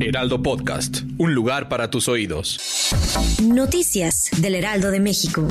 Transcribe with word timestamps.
Heraldo 0.00 0.42
Podcast, 0.42 1.00
un 1.18 1.34
lugar 1.34 1.68
para 1.68 1.90
tus 1.90 2.08
oídos. 2.08 2.60
Noticias 3.42 4.30
del 4.38 4.54
Heraldo 4.54 4.92
de 4.92 5.00
México. 5.00 5.48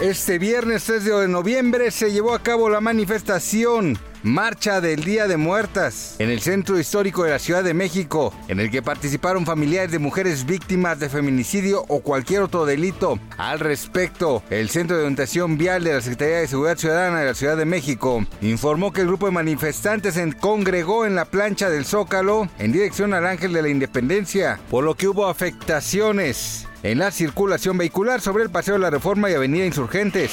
Este 0.00 0.38
viernes 0.38 0.84
3 0.84 1.04
de 1.04 1.28
noviembre 1.28 1.90
se 1.90 2.10
llevó 2.10 2.32
a 2.32 2.42
cabo 2.42 2.70
la 2.70 2.80
manifestación 2.80 3.98
Marcha 4.22 4.82
del 4.82 5.02
Día 5.02 5.26
de 5.26 5.38
Muertas 5.38 6.16
en 6.18 6.28
el 6.28 6.40
Centro 6.40 6.78
Histórico 6.78 7.24
de 7.24 7.30
la 7.30 7.38
Ciudad 7.38 7.64
de 7.64 7.72
México, 7.72 8.34
en 8.48 8.60
el 8.60 8.70
que 8.70 8.82
participaron 8.82 9.46
familiares 9.46 9.92
de 9.92 9.98
mujeres 9.98 10.44
víctimas 10.44 11.00
de 11.00 11.08
feminicidio 11.08 11.84
o 11.88 12.00
cualquier 12.00 12.42
otro 12.42 12.66
delito. 12.66 13.18
Al 13.38 13.60
respecto, 13.60 14.42
el 14.50 14.68
Centro 14.68 14.96
de 14.96 15.04
Orientación 15.04 15.56
Vial 15.56 15.84
de 15.84 15.94
la 15.94 16.00
Secretaría 16.02 16.40
de 16.40 16.48
Seguridad 16.48 16.76
Ciudadana 16.76 17.20
de 17.20 17.26
la 17.26 17.34
Ciudad 17.34 17.56
de 17.56 17.64
México 17.64 18.24
informó 18.42 18.92
que 18.92 19.00
el 19.00 19.06
grupo 19.06 19.26
de 19.26 19.32
manifestantes 19.32 20.14
se 20.14 20.32
congregó 20.34 21.06
en 21.06 21.14
la 21.14 21.24
plancha 21.24 21.70
del 21.70 21.86
Zócalo 21.86 22.48
en 22.58 22.72
dirección 22.72 23.14
al 23.14 23.26
Ángel 23.26 23.52
de 23.54 23.62
la 23.62 23.68
Independencia, 23.68 24.60
por 24.70 24.84
lo 24.84 24.96
que 24.96 25.08
hubo 25.08 25.26
afectaciones 25.26 26.66
en 26.82 26.98
la 26.98 27.10
circulación 27.10 27.78
vehicular 27.78 28.20
sobre 28.20 28.44
el 28.44 28.50
Paseo 28.50 28.74
de 28.74 28.80
la 28.80 28.90
Reforma 28.90 29.30
y 29.30 29.34
Avenida 29.34 29.66
Insurgentes. 29.66 30.32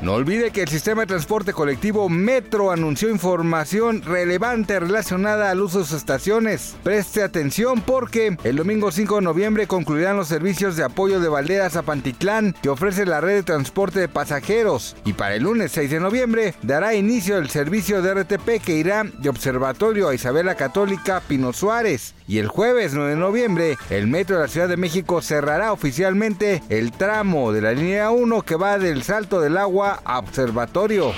No 0.00 0.14
olvide 0.14 0.50
que 0.50 0.62
el 0.62 0.68
sistema 0.68 1.02
de 1.02 1.06
transporte 1.06 1.52
colectivo 1.52 2.08
Metro 2.08 2.72
anunció 2.72 3.08
información 3.08 4.02
relevante 4.02 4.80
relacionada 4.80 5.48
al 5.48 5.60
uso 5.60 5.78
de 5.78 5.84
sus 5.84 5.96
estaciones. 5.96 6.74
Preste 6.82 7.22
atención 7.22 7.82
porque 7.82 8.36
el 8.42 8.56
domingo 8.56 8.90
5 8.90 9.16
de 9.16 9.22
noviembre 9.22 9.68
concluirán 9.68 10.16
los 10.16 10.26
servicios 10.26 10.76
de 10.76 10.82
apoyo 10.82 11.20
de 11.20 11.28
Valderas 11.28 11.76
a 11.76 11.82
Pantitlán 11.82 12.56
que 12.62 12.68
ofrece 12.68 13.06
la 13.06 13.20
red 13.20 13.36
de 13.36 13.42
transporte 13.44 14.00
de 14.00 14.08
pasajeros 14.08 14.96
y 15.04 15.12
para 15.12 15.36
el 15.36 15.44
lunes 15.44 15.70
6 15.70 15.90
de 15.90 16.00
noviembre 16.00 16.54
dará 16.62 16.94
inicio 16.94 17.38
el 17.38 17.48
servicio 17.48 18.02
de 18.02 18.14
RTP 18.14 18.60
que 18.64 18.74
irá 18.74 19.04
de 19.04 19.28
Observatorio 19.28 20.08
a 20.08 20.14
Isabela 20.14 20.56
Católica 20.56 21.22
Pino 21.28 21.52
Suárez 21.52 22.14
y 22.26 22.38
el 22.38 22.48
jueves 22.48 22.94
9 22.94 23.10
de 23.10 23.16
noviembre 23.16 23.78
el 23.88 24.08
Metro 24.08 24.36
de 24.36 24.42
la 24.42 24.48
Ciudad 24.48 24.68
de 24.68 24.76
México 24.76 25.22
cerrará 25.22 25.51
oficialmente 25.72 26.62
el 26.68 26.92
tramo 26.92 27.52
de 27.52 27.60
la 27.60 27.72
línea 27.72 28.10
1 28.10 28.42
que 28.42 28.56
va 28.56 28.78
del 28.78 29.02
Salto 29.02 29.40
del 29.40 29.58
Agua 29.58 30.00
a 30.04 30.18
Observatorio. 30.18 31.12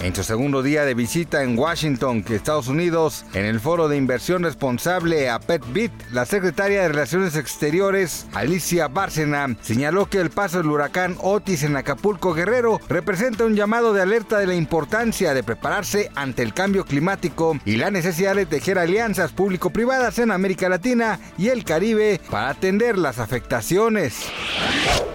En 0.00 0.14
su 0.14 0.22
segundo 0.22 0.62
día 0.62 0.84
de 0.84 0.94
visita 0.94 1.42
en 1.42 1.58
Washington, 1.58 2.24
Estados 2.30 2.68
Unidos, 2.68 3.24
en 3.34 3.44
el 3.44 3.58
foro 3.58 3.88
de 3.88 3.96
inversión 3.96 4.44
responsable 4.44 5.28
a 5.28 5.40
PetBit, 5.40 5.90
la 6.12 6.24
secretaria 6.24 6.82
de 6.82 6.88
Relaciones 6.88 7.34
Exteriores, 7.34 8.26
Alicia 8.32 8.86
Bárcena, 8.86 9.56
señaló 9.60 10.06
que 10.06 10.20
el 10.20 10.30
paso 10.30 10.58
del 10.58 10.68
huracán 10.68 11.16
Otis 11.20 11.64
en 11.64 11.76
Acapulco 11.76 12.32
Guerrero 12.32 12.80
representa 12.88 13.44
un 13.44 13.56
llamado 13.56 13.92
de 13.92 14.02
alerta 14.02 14.38
de 14.38 14.46
la 14.46 14.54
importancia 14.54 15.34
de 15.34 15.42
prepararse 15.42 16.12
ante 16.14 16.44
el 16.44 16.54
cambio 16.54 16.84
climático 16.84 17.58
y 17.64 17.76
la 17.76 17.90
necesidad 17.90 18.36
de 18.36 18.46
tejer 18.46 18.78
alianzas 18.78 19.32
público-privadas 19.32 20.20
en 20.20 20.30
América 20.30 20.68
Latina 20.68 21.18
y 21.36 21.48
el 21.48 21.64
Caribe 21.64 22.20
para 22.30 22.50
atender 22.50 22.98
las 22.98 23.18
afectaciones. 23.18 24.26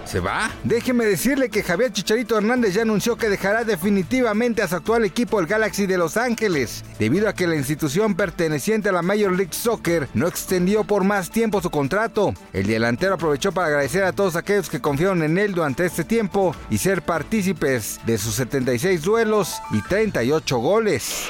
¿Se 0.04 0.20
va? 0.20 0.50
Déjeme 0.64 1.04
decirle 1.06 1.48
que 1.48 1.62
Javier 1.62 1.92
Chicharito 1.92 2.36
Hernández 2.36 2.74
ya 2.74 2.82
anunció 2.82 3.16
que 3.16 3.28
dejará 3.28 3.64
definitivamente 3.64 4.62
a 4.62 4.68
su 4.68 4.76
actual 4.76 5.04
equipo 5.04 5.40
el 5.40 5.46
Galaxy 5.46 5.86
de 5.86 5.98
Los 5.98 6.16
Ángeles, 6.16 6.84
debido 6.98 7.28
a 7.28 7.34
que 7.34 7.46
la 7.46 7.56
institución 7.56 8.14
perteneciente 8.14 8.90
a 8.90 8.92
la 8.92 9.02
Major 9.02 9.32
League 9.32 9.52
Soccer 9.52 10.08
no 10.14 10.26
extendió 10.26 10.84
por 10.84 11.04
más 11.04 11.30
tiempo 11.30 11.60
su 11.60 11.70
contrato. 11.70 12.34
El 12.52 12.66
delantero 12.66 13.14
aprovechó 13.14 13.52
para 13.52 13.68
agradecer 13.68 14.04
a 14.04 14.12
todos 14.12 14.36
aquellos 14.36 14.68
que 14.68 14.80
confiaron 14.80 15.22
en 15.22 15.38
él 15.38 15.54
durante 15.54 15.86
este 15.86 16.04
tiempo 16.04 16.54
y 16.70 16.78
ser 16.78 17.02
partícipes 17.02 18.00
de 18.06 18.18
sus 18.18 18.34
76 18.34 19.02
duelos 19.02 19.56
y 19.70 19.80
38 19.82 20.58
goles. 20.58 21.24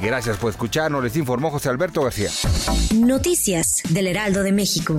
Gracias 0.00 0.36
por 0.36 0.50
escucharnos, 0.50 1.02
les 1.04 1.16
informó 1.16 1.50
José 1.50 1.68
Alberto 1.68 2.02
García. 2.02 2.30
Noticias 2.94 3.82
del 3.90 4.08
Heraldo 4.08 4.42
de 4.42 4.52
México. 4.52 4.98